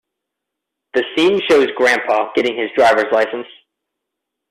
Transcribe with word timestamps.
The 0.95 1.03
scene 1.15 1.39
shows 1.47 1.67
Grampa 1.77 2.31
getting 2.33 2.57
his 2.57 2.71
driver's 2.75 3.05
license. 3.11 3.45